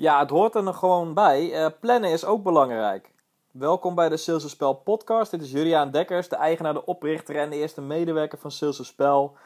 [0.00, 1.52] Ja, het hoort er gewoon bij.
[1.52, 3.10] Eh, plannen is ook belangrijk.
[3.50, 5.30] Welkom bij de Sales Spel podcast.
[5.30, 9.36] Dit is Juliaan Dekkers, de eigenaar, de oprichter en de eerste medewerker van Sales Spel.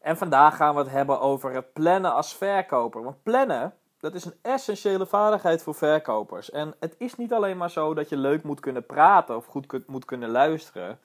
[0.00, 3.02] En vandaag gaan we het hebben over het plannen als verkoper.
[3.02, 6.50] Want plannen, dat is een essentiële vaardigheid voor verkopers.
[6.50, 9.88] En het is niet alleen maar zo dat je leuk moet kunnen praten of goed
[9.88, 10.98] moet kunnen luisteren.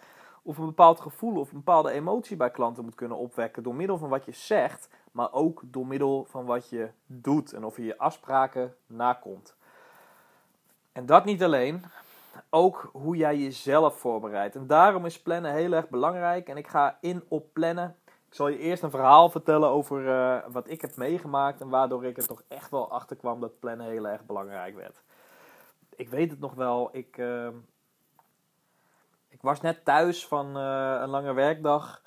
[0.44, 3.98] Of een bepaald gevoel of een bepaalde emotie bij klanten moet kunnen opwekken door middel
[3.98, 7.84] van wat je zegt maar ook door middel van wat je doet en of je
[7.84, 9.56] je afspraken nakomt.
[10.92, 11.86] En dat niet alleen,
[12.50, 14.56] ook hoe jij jezelf voorbereidt.
[14.56, 16.48] En daarom is plannen heel erg belangrijk.
[16.48, 17.96] En ik ga in op plannen.
[18.06, 22.06] Ik zal je eerst een verhaal vertellen over uh, wat ik heb meegemaakt en waardoor
[22.06, 25.02] ik er toch echt wel achter kwam dat plannen heel erg belangrijk werd.
[25.96, 27.48] Ik weet het nog wel, ik, uh,
[29.30, 32.02] ik was net thuis van uh, een lange werkdag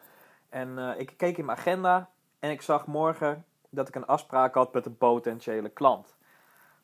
[0.48, 4.72] en ik keek in mijn agenda en ik zag morgen dat ik een afspraak had
[4.72, 6.16] met een potentiële klant.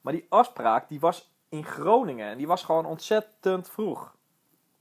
[0.01, 4.15] Maar die afspraak die was in Groningen en die was gewoon ontzettend vroeg.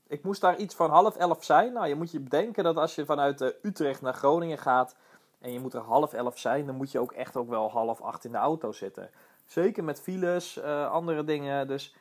[0.06, 1.72] Ik moest daar iets van half elf zijn.
[1.72, 4.96] Nou, je moet je bedenken dat als je vanuit uh, Utrecht naar Groningen gaat
[5.38, 8.00] en je moet er half elf zijn, dan moet je ook echt ook wel half
[8.00, 9.10] acht in de auto zitten.
[9.44, 11.68] Zeker met files, uh, andere dingen.
[11.68, 11.96] Dus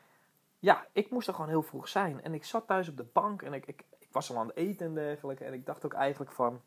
[0.60, 2.24] ja, ik moest er gewoon heel vroeg zijn.
[2.24, 4.56] En ik zat thuis op de bank en ik, ik, ik was al aan het
[4.56, 5.46] eten en dergelijke.
[5.46, 6.62] En ik dacht ook eigenlijk van,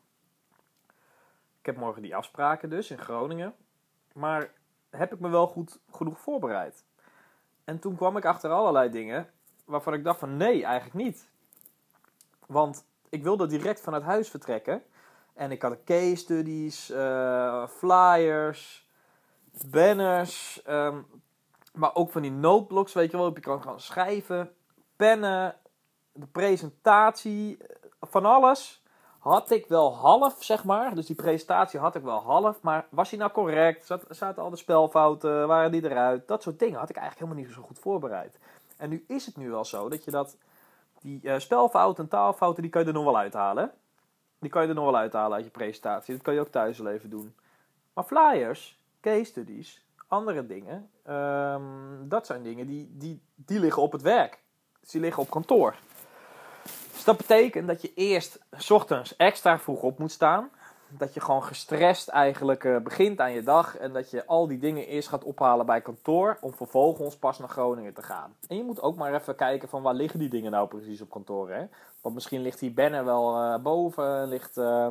[1.65, 3.55] ik heb morgen die afspraken dus in Groningen.
[4.13, 4.51] Maar
[4.89, 6.83] heb ik me wel goed genoeg voorbereid?
[7.63, 9.29] En toen kwam ik achter allerlei dingen
[9.65, 11.29] waarvan ik dacht van nee, eigenlijk niet.
[12.47, 14.83] Want ik wilde direct vanuit huis vertrekken.
[15.33, 18.89] En ik had case studies, uh, flyers,
[19.69, 21.01] banners, ehm,
[21.73, 24.55] maar ook van die noteblocks, weet je wel, op je kan gaan schrijven,
[24.95, 25.55] pennen,
[26.11, 27.57] de presentatie,
[28.01, 28.83] van alles
[29.31, 30.95] had ik wel half, zeg maar.
[30.95, 32.61] Dus die presentatie had ik wel half.
[32.61, 33.85] Maar was hij nou correct?
[33.85, 35.47] Zat, zaten al de spelfouten?
[35.47, 36.27] Waren die eruit?
[36.27, 38.37] Dat soort dingen had ik eigenlijk helemaal niet zo goed voorbereid.
[38.77, 40.37] En nu is het nu wel zo dat je dat...
[41.01, 43.71] Die uh, spelfouten en taalfouten, die kan je er nog wel uithalen.
[44.39, 46.13] Die kan je er nog wel uithalen uit je presentatie.
[46.13, 47.35] Dat kan je ook thuis wel even doen.
[47.93, 50.89] Maar flyers, case studies, andere dingen...
[51.09, 54.39] Um, dat zijn dingen die, die, die liggen op het werk.
[54.79, 55.75] Dus die liggen op kantoor.
[56.95, 60.49] Dus dat betekent dat je eerst s ochtends extra vroeg op moet staan.
[60.87, 63.77] Dat je gewoon gestrest eigenlijk uh, begint aan je dag.
[63.77, 66.37] En dat je al die dingen eerst gaat ophalen bij kantoor.
[66.41, 68.35] Om vervolgens pas naar Groningen te gaan.
[68.47, 71.09] En je moet ook maar even kijken van waar liggen die dingen nou precies op
[71.09, 71.49] kantoor.
[71.49, 71.65] Hè?
[72.01, 74.27] Want misschien ligt die banner wel uh, boven.
[74.27, 74.87] Ligt uh,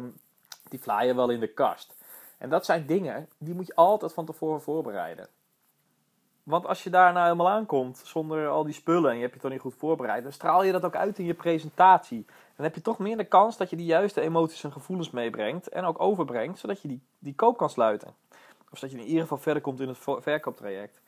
[0.69, 1.95] die flyer wel in de kast.
[2.39, 5.29] En dat zijn dingen die moet je altijd van tevoren voorbereiden.
[6.45, 9.41] Want als je daar nou helemaal aankomt zonder al die spullen en je hebt je
[9.41, 12.27] toch niet goed voorbereid, dan straal je dat ook uit in je presentatie.
[12.57, 15.69] Dan heb je toch meer de kans dat je die juiste emoties en gevoelens meebrengt
[15.69, 18.15] en ook overbrengt, zodat je die, die koop kan sluiten.
[18.71, 21.01] Of dat je in ieder geval verder komt in het verkooptraject.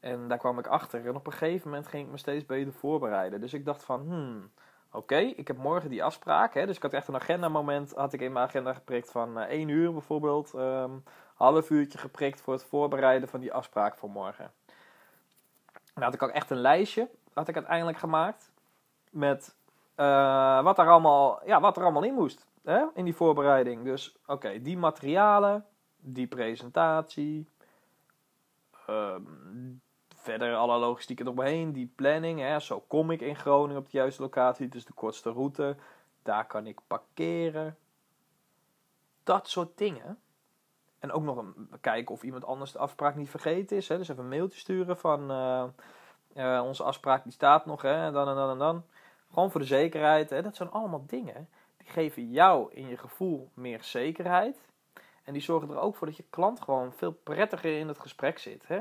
[0.00, 1.06] En daar kwam ik achter.
[1.06, 3.40] En op een gegeven moment ging ik me steeds beter voorbereiden.
[3.40, 4.50] Dus ik dacht van, hmm,
[4.92, 6.54] oké, ik heb morgen die afspraak.
[6.54, 9.38] Hè, dus ik had echt een agenda moment, had ik in mijn agenda geprikt van
[9.38, 10.52] uh, 1 uur bijvoorbeeld.
[10.54, 11.02] Um,
[11.34, 14.50] half uurtje geprikt voor het voorbereiden van die afspraak voor morgen.
[15.94, 18.50] Dan had ik ook echt een lijstje, had ik uiteindelijk gemaakt.
[19.10, 19.54] Met
[19.96, 23.84] uh, wat, er allemaal, ja, wat er allemaal in moest hè, in die voorbereiding.
[23.84, 25.66] Dus oké, die materialen,
[25.96, 27.48] die presentatie.
[28.88, 29.80] Um,
[30.16, 32.40] verder alle logistiek eromheen, die planning.
[32.40, 35.76] Hè, zo kom ik in Groningen op de juiste locatie, dus de kortste route.
[36.22, 37.76] Daar kan ik parkeren.
[39.22, 40.18] Dat soort dingen.
[41.02, 43.88] En ook nog een, kijken of iemand anders de afspraak niet vergeten is.
[43.88, 43.96] Hè?
[43.96, 45.64] Dus even een mailtje sturen van uh,
[46.36, 47.82] uh, onze afspraak die staat nog.
[47.82, 48.10] Hè?
[48.10, 48.84] Dan en dan en dan.
[49.32, 50.30] Gewoon voor de zekerheid.
[50.30, 50.42] Hè?
[50.42, 54.56] Dat zijn allemaal dingen die geven jou in je gevoel meer zekerheid.
[55.24, 58.38] En die zorgen er ook voor dat je klant gewoon veel prettiger in het gesprek
[58.38, 58.66] zit.
[58.66, 58.80] Hè?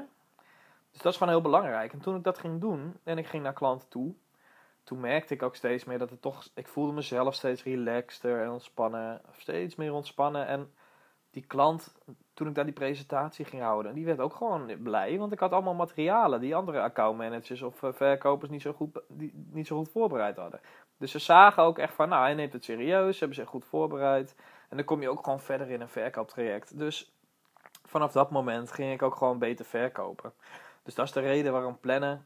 [0.92, 1.94] Dus dat is gewoon heel belangrijk.
[1.94, 4.14] En toen ik dat ging doen en ik ging naar klanten toe,
[4.84, 6.48] toen merkte ik ook steeds meer dat het toch.
[6.54, 9.22] Ik voelde mezelf steeds relaxter en ontspannen.
[9.38, 10.48] Steeds meer ontspannen.
[10.48, 10.74] En
[11.32, 11.94] die klant,
[12.34, 15.18] toen ik daar die presentatie ging houden, die werd ook gewoon blij.
[15.18, 19.00] Want ik had allemaal materialen die andere accountmanagers of eh, verkopers niet zo, goed,
[19.52, 20.60] niet zo goed voorbereid hadden.
[20.98, 24.36] Dus ze zagen ook echt van, nou, hij neemt het serieus, hebben zich goed voorbereid.
[24.70, 26.78] En dan kom je ook gewoon verder in een verkooptraject.
[26.78, 27.14] Dus
[27.86, 30.34] vanaf dat moment ging ik ook gewoon beter verkopen.
[30.84, 32.26] Dus dat is de reden waarom plannen,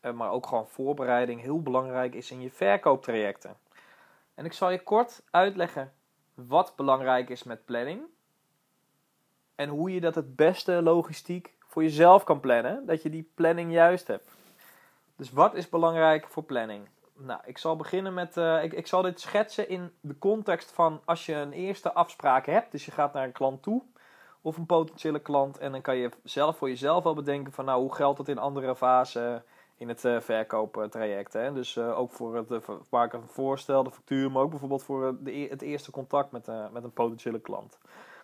[0.00, 3.56] eh, maar ook gewoon voorbereiding heel belangrijk is in je verkooptrajecten.
[4.34, 5.92] En ik zal je kort uitleggen
[6.46, 8.00] wat belangrijk is met planning.
[9.54, 12.86] En hoe je dat het beste logistiek voor jezelf kan plannen.
[12.86, 14.28] Dat je die planning juist hebt.
[15.16, 16.88] Dus wat is belangrijk voor planning?
[17.14, 18.36] Nou, ik zal beginnen met.
[18.36, 22.46] Uh, ik, ik zal dit schetsen in de context van als je een eerste afspraak
[22.46, 22.72] hebt.
[22.72, 23.82] Dus je gaat naar een klant toe.
[24.40, 25.58] of een potentiële klant.
[25.58, 28.38] En dan kan je zelf voor jezelf wel bedenken van nou, hoe geldt dat in
[28.38, 29.44] andere fasen
[29.78, 31.32] in het uh, verkooptraject.
[31.32, 31.52] Hè?
[31.52, 32.58] Dus uh, ook voor het uh,
[32.90, 36.46] maken van voorstel, de factuur, maar ook bijvoorbeeld voor de, e-, het eerste contact met,
[36.72, 37.78] met een potentiële klant.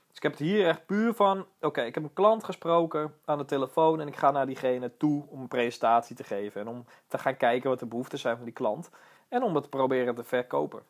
[0.06, 3.38] Dus ik heb het hier echt puur van, oké, ik heb een klant gesproken aan
[3.38, 6.60] de telefoon en ik ga naar diegene toe om een presentatie te geven.
[6.60, 8.90] En om te gaan kijken wat de behoeften zijn van die klant.
[9.28, 10.82] En om dat te proberen te verkopen.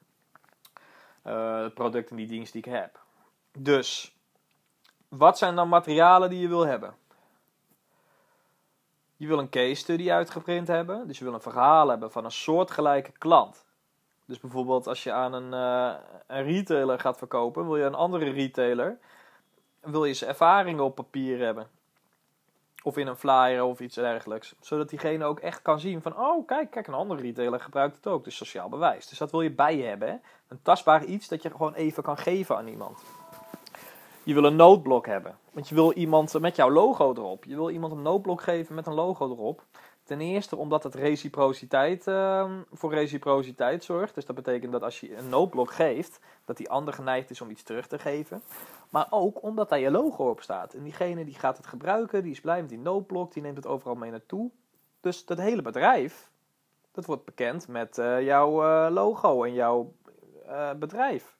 [1.23, 3.01] het product en die dienst die ik heb.
[3.59, 4.17] Dus,
[5.09, 6.95] wat zijn dan materialen die je wil hebben?
[9.25, 11.07] Je wil een case study uitgeprint hebben.
[11.07, 13.65] Dus je wil een verhaal hebben van een soortgelijke klant.
[14.25, 15.95] Dus bijvoorbeeld als je aan een, uh,
[16.27, 18.99] een retailer gaat verkopen, wil je een andere retailer,
[19.81, 21.67] wil je zijn ervaringen op papier hebben.
[22.83, 24.55] Of in een flyer of iets dergelijks.
[24.61, 28.07] Zodat diegene ook echt kan zien van, oh kijk, kijk, een andere retailer gebruikt het
[28.07, 28.25] ook.
[28.25, 29.09] Dus sociaal bewijs.
[29.09, 30.23] Dus dat wil je bij je hebben.
[30.49, 33.03] Een tastbaar iets dat je gewoon even kan geven aan iemand.
[34.25, 35.37] Je wil een noodblok hebben.
[35.53, 37.45] Want je wil iemand met jouw logo erop.
[37.45, 39.65] Je wil iemand een noodblok geven met een logo erop.
[40.03, 44.15] Ten eerste omdat het reciprociteit, uh, voor reciprociteit zorgt.
[44.15, 47.51] Dus dat betekent dat als je een noodblok geeft, dat die ander geneigd is om
[47.51, 48.43] iets terug te geven.
[48.91, 50.75] Maar ook omdat daar je logo op staat.
[50.75, 53.67] En diegene die gaat het gebruiken, die is blij met die noodblok, die neemt het
[53.67, 54.51] overal mee naartoe.
[55.01, 56.31] Dus dat hele bedrijf,
[56.93, 59.93] dat wordt bekend met uh, jouw uh, logo en jouw
[60.47, 61.37] uh, bedrijf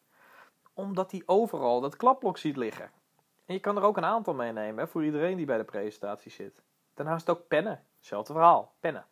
[0.75, 2.91] omdat hij overal dat klapblok ziet liggen.
[3.45, 6.63] En je kan er ook een aantal meenemen voor iedereen die bij de presentatie zit.
[6.95, 7.85] Daarnaast ook pennen.
[7.97, 8.75] Hetzelfde verhaal.
[8.81, 9.07] Pennen.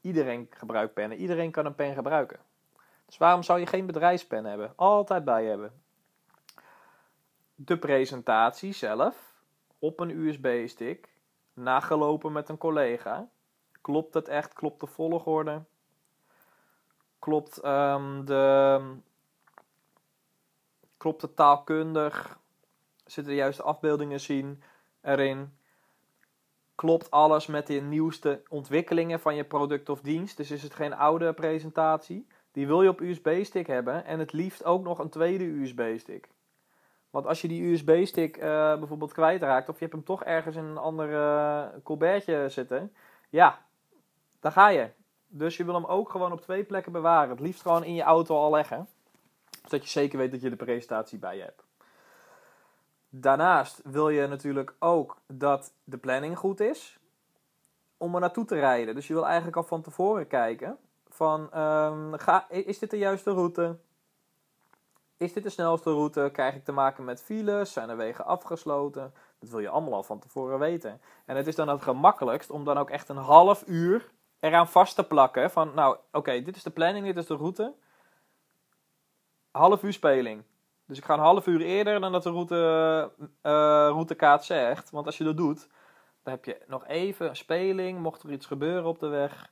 [0.00, 1.18] Iedereen gebruikt pennen.
[1.18, 2.40] Iedereen kan een pen gebruiken.
[3.06, 4.72] Dus waarom zou je geen bedrijfspen hebben?
[4.76, 5.82] Altijd bij hebben.
[7.54, 9.42] De presentatie zelf
[9.78, 11.08] op een USB-stick.
[11.54, 13.28] Nagelopen met een collega.
[13.80, 14.52] Klopt het echt?
[14.52, 15.62] Klopt de volgorde?
[17.18, 18.80] Klopt um, de
[20.98, 22.38] Klopt het taalkundig?
[23.04, 24.62] Zitten de juiste afbeeldingen zien
[25.00, 25.56] erin?
[26.74, 30.36] Klopt alles met de nieuwste ontwikkelingen van je product of dienst?
[30.36, 32.26] Dus is het geen oude presentatie?
[32.52, 36.28] Die wil je op USB-stick hebben en het liefst ook nog een tweede USB-stick.
[37.10, 38.42] Want als je die USB-stick uh,
[38.78, 42.94] bijvoorbeeld kwijtraakt of je hebt hem toch ergens in een ander uh, colbertje zitten,
[43.28, 43.66] ja,
[44.40, 44.90] dan ga je.
[45.26, 47.30] Dus je wil hem ook gewoon op twee plekken bewaren.
[47.30, 48.88] Het liefst gewoon in je auto al leggen
[49.62, 51.66] zodat je zeker weet dat je de presentatie bij je hebt.
[53.08, 56.98] Daarnaast wil je natuurlijk ook dat de planning goed is
[57.96, 58.94] om er naartoe te rijden.
[58.94, 60.78] Dus je wil eigenlijk al van tevoren kijken
[61.08, 63.76] van um, ga, is dit de juiste route?
[65.16, 66.28] Is dit de snelste route?
[66.32, 67.72] Krijg ik te maken met files?
[67.72, 69.12] Zijn er wegen afgesloten?
[69.38, 71.00] Dat wil je allemaal al van tevoren weten.
[71.24, 74.10] En het is dan het gemakkelijkst om dan ook echt een half uur
[74.40, 75.50] eraan vast te plakken.
[75.50, 77.74] Van nou, oké, dit is de planning, dit is de route
[79.58, 80.42] half uur speling.
[80.86, 84.90] Dus ik ga een half uur eerder dan dat de route, uh, routekaart zegt.
[84.90, 85.68] Want als je dat doet,
[86.22, 87.98] dan heb je nog even een speling.
[87.98, 89.50] Mocht er iets gebeuren op de weg,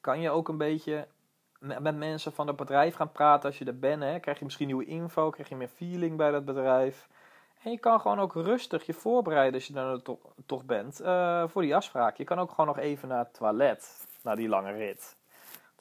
[0.00, 1.06] kan je ook een beetje
[1.58, 4.02] met mensen van het bedrijf gaan praten als je er bent.
[4.02, 4.20] Hè.
[4.20, 7.08] Krijg je misschien nieuwe info, krijg je meer feeling bij dat bedrijf.
[7.62, 10.02] En je kan gewoon ook rustig je voorbereiden als je er
[10.46, 12.16] toch, bent uh, voor die afspraak.
[12.16, 15.16] Je kan ook gewoon nog even naar het toilet, na die lange rit.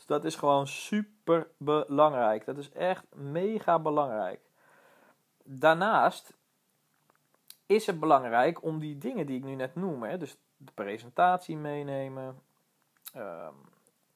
[0.03, 2.45] Dus dat is gewoon super belangrijk.
[2.45, 4.39] Dat is echt mega belangrijk.
[5.43, 6.33] Daarnaast
[7.65, 11.57] is het belangrijk om die dingen die ik nu net noem, hè, dus de presentatie
[11.57, 12.41] meenemen,
[13.15, 13.55] um,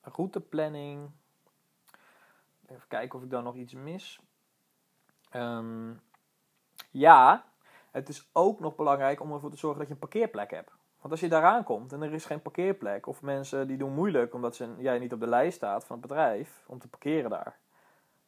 [0.01, 1.11] routeplanning.
[2.65, 4.19] Even kijken of ik dan nog iets mis.
[5.31, 6.01] Um,
[6.91, 7.45] ja,
[7.91, 10.76] het is ook nog belangrijk om ervoor te zorgen dat je een parkeerplek hebt.
[11.07, 14.33] Want als je daar aankomt en er is geen parkeerplek, of mensen die doen moeilijk
[14.33, 17.57] omdat ze, jij niet op de lijst staat van het bedrijf om te parkeren daar,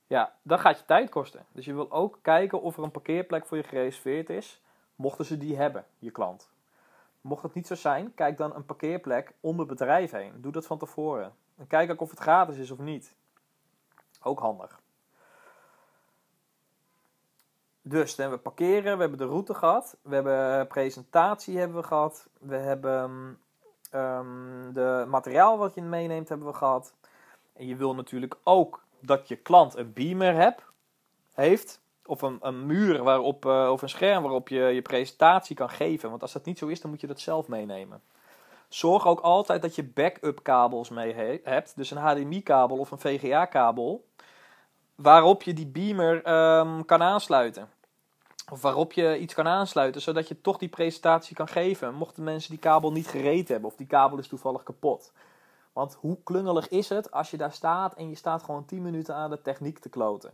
[0.08, 1.46] ja, dan gaat je tijd kosten.
[1.52, 4.62] Dus je wil ook kijken of er een parkeerplek voor je gereserveerd is,
[4.96, 6.50] mochten ze die hebben, je klant.
[7.22, 10.42] Mocht dat niet zo zijn, kijk dan een parkeerplek om het bedrijf heen.
[10.42, 11.34] Doe dat van tevoren.
[11.58, 13.16] En kijk ook of het gratis is of niet.
[14.22, 14.80] Ook handig.
[17.90, 22.28] Dus we hebben parkeren, we hebben de route gehad, we hebben presentatie hebben we gehad,
[22.40, 23.12] we hebben
[23.94, 26.94] um, de materiaal wat je meeneemt hebben we gehad.
[27.54, 30.64] En je wil natuurlijk ook dat je klant een beamer hebt,
[31.34, 35.70] heeft, of een, een muur waarop, uh, of een scherm waarop je je presentatie kan
[35.70, 36.10] geven.
[36.10, 38.02] Want als dat niet zo is, dan moet je dat zelf meenemen.
[38.68, 44.06] Zorg ook altijd dat je backup kabels mee hebt, dus een HDMI-kabel of een VGA-kabel,
[44.96, 47.78] waarop je die beamer um, kan aansluiten.
[48.52, 51.94] Of waarop je iets kan aansluiten, zodat je toch die presentatie kan geven.
[51.94, 55.12] Mochten mensen die kabel niet gereed hebben of die kabel is toevallig kapot.
[55.74, 59.16] Want hoe klungelig is het als je daar staat en je staat gewoon 10 minuten
[59.16, 60.32] aan de techniek te kloten?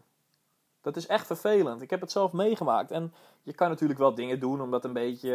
[0.81, 1.81] Dat is echt vervelend.
[1.81, 2.91] Ik heb het zelf meegemaakt.
[2.91, 5.31] En je kan natuurlijk wel dingen doen om dat een beetje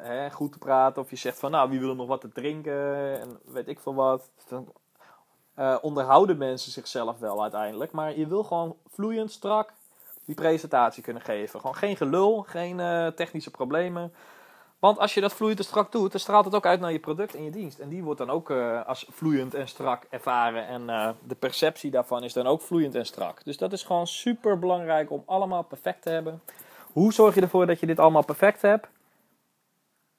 [0.00, 1.02] hè, goed te praten.
[1.02, 3.20] Of je zegt van, nou, wie wil nog wat te drinken?
[3.20, 4.30] En weet ik veel wat.
[4.48, 4.72] Dan
[5.58, 7.92] uh, onderhouden mensen zichzelf wel uiteindelijk.
[7.92, 9.72] Maar je wil gewoon vloeiend, strak
[10.24, 11.60] die presentatie kunnen geven.
[11.60, 14.12] Gewoon geen gelul, geen uh, technische problemen.
[14.78, 16.98] Want als je dat vloeiend en strak doet, dan straalt het ook uit naar je
[16.98, 17.78] product en je dienst.
[17.78, 20.66] En die wordt dan ook uh, als vloeiend en strak ervaren.
[20.66, 23.44] En uh, de perceptie daarvan is dan ook vloeiend en strak.
[23.44, 26.42] Dus dat is gewoon super belangrijk om allemaal perfect te hebben.
[26.92, 28.88] Hoe zorg je ervoor dat je dit allemaal perfect hebt?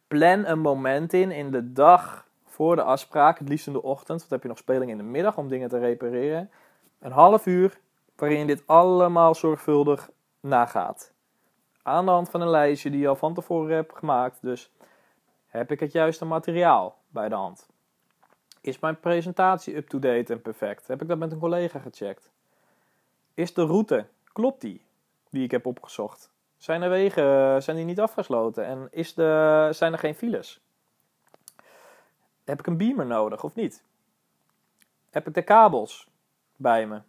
[0.07, 4.19] Plan een moment in, in de dag voor de afspraak, het liefst in de ochtend.
[4.19, 6.49] Want heb je nog speling in de middag om dingen te repareren.
[6.99, 7.79] Een half uur
[8.23, 11.13] waarin je dit allemaal zorgvuldig nagaat
[11.81, 14.41] aan de hand van een lijstje die je al van tevoren hebt gemaakt.
[14.41, 14.71] Dus
[15.45, 17.67] heb ik het juiste materiaal bij de hand?
[18.61, 20.87] Is mijn presentatie up-to-date en perfect?
[20.87, 22.31] Heb ik dat met een collega gecheckt?
[23.33, 24.85] Is de route, klopt die,
[25.29, 26.31] die ik heb opgezocht?
[26.57, 28.65] Zijn de wegen, zijn die niet afgesloten?
[28.65, 30.61] En is de, zijn er geen files?
[32.43, 33.83] Heb ik een beamer nodig of niet?
[35.09, 36.07] Heb ik de kabels
[36.55, 37.01] bij me?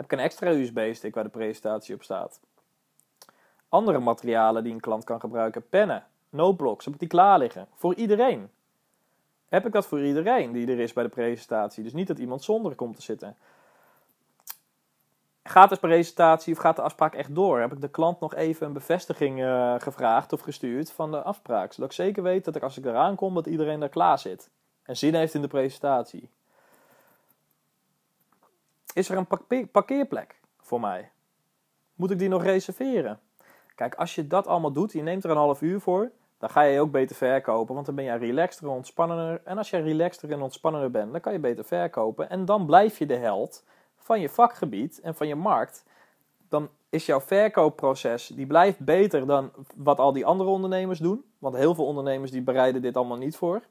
[0.00, 2.40] Heb ik een extra USB-stick waar de presentatie op staat?
[3.68, 5.68] andere materialen die een klant kan gebruiken.
[5.68, 7.66] Pennen, noteblocks, heb ik die klaar liggen.
[7.74, 8.50] Voor iedereen.
[9.48, 11.82] Heb ik dat voor iedereen die er is bij de presentatie.
[11.82, 13.36] Dus niet dat iemand zonder komt te zitten.
[15.42, 17.60] Gaat de presentatie of gaat de afspraak echt door?
[17.60, 21.72] Heb ik de klant nog even een bevestiging uh, gevraagd of gestuurd van de afspraak?
[21.72, 24.50] Zodat ik zeker weet dat ik als ik eraan kom, dat iedereen daar klaar zit.
[24.82, 26.30] En zin heeft in de presentatie.
[28.94, 31.10] Is er een parkeerplek voor mij?
[31.94, 33.20] Moet ik die nog reserveren?
[33.74, 36.62] Kijk, als je dat allemaal doet, je neemt er een half uur voor, dan ga
[36.62, 39.40] je ook beter verkopen, want dan ben je relaxter en ontspannender.
[39.44, 42.30] En als je relaxter en ontspannender bent, dan kan je beter verkopen.
[42.30, 43.64] En dan blijf je de held
[43.96, 45.84] van je vakgebied en van je markt.
[46.48, 51.24] Dan is jouw verkoopproces, die blijft beter dan wat al die andere ondernemers doen.
[51.38, 53.62] Want heel veel ondernemers die bereiden dit allemaal niet voor.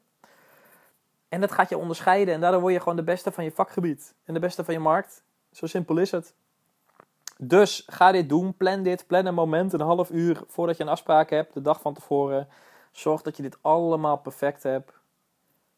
[1.30, 4.14] En dat gaat je onderscheiden en daardoor word je gewoon de beste van je vakgebied
[4.24, 5.22] en de beste van je markt.
[5.52, 6.34] Zo simpel is het.
[7.38, 10.88] Dus ga dit doen, plan dit, plan een moment, een half uur voordat je een
[10.88, 12.48] afspraak hebt, de dag van tevoren.
[12.92, 14.92] Zorg dat je dit allemaal perfect hebt.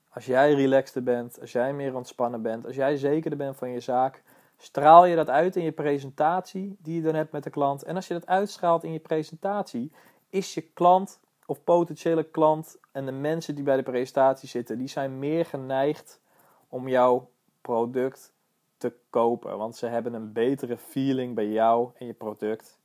[0.09, 3.80] Als jij relaxter bent, als jij meer ontspannen bent, als jij zekerder bent van je
[3.80, 4.23] zaak,
[4.56, 7.82] straal je dat uit in je presentatie die je dan hebt met de klant.
[7.82, 9.92] En als je dat uitstraalt in je presentatie,
[10.28, 11.21] is je klant
[11.52, 16.21] of potentiële klant en de mensen die bij de presentatie zitten, die zijn meer geneigd
[16.68, 17.30] om jouw
[17.61, 18.32] product
[18.76, 19.59] te kopen.
[19.59, 22.78] Want ze hebben een betere feeling bij jou en je product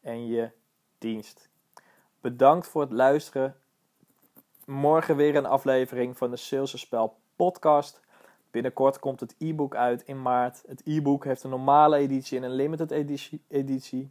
[0.00, 0.50] en je
[0.98, 1.48] dienst.
[2.20, 3.56] Bedankt voor het luisteren.
[4.64, 8.00] Morgen weer een aflevering van de Sales Spel podcast.
[8.50, 10.62] Binnenkort komt het e-book uit in maart.
[10.66, 12.90] Het e-book heeft een normale editie en een limited
[13.48, 14.10] editie.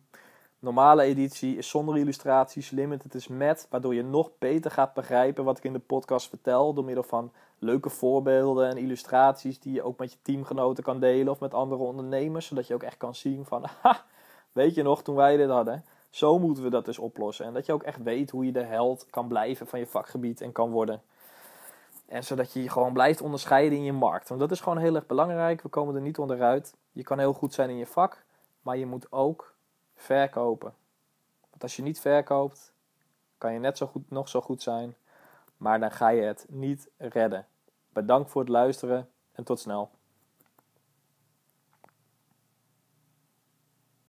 [0.67, 5.57] Normale editie is zonder illustraties, limited is met, waardoor je nog beter gaat begrijpen wat
[5.57, 9.97] ik in de podcast vertel door middel van leuke voorbeelden en illustraties die je ook
[9.97, 13.45] met je teamgenoten kan delen of met andere ondernemers, zodat je ook echt kan zien
[13.45, 14.05] van, ha,
[14.51, 15.83] weet je nog toen wij dit hadden?
[16.09, 17.45] Zo moeten we dat dus oplossen.
[17.45, 20.41] En dat je ook echt weet hoe je de held kan blijven van je vakgebied
[20.41, 21.01] en kan worden.
[22.05, 24.29] En zodat je je gewoon blijft onderscheiden in je markt.
[24.29, 25.61] Want dat is gewoon heel erg belangrijk.
[25.61, 26.75] We komen er niet onderuit.
[26.91, 28.23] Je kan heel goed zijn in je vak,
[28.61, 29.55] maar je moet ook
[29.97, 30.73] verkopen.
[31.49, 32.73] Want als je niet verkoopt,
[33.37, 34.95] kan je net zo goed, nog zo goed zijn,
[35.57, 37.47] maar dan ga je het niet redden.
[37.89, 39.91] Bedankt voor het luisteren en tot snel.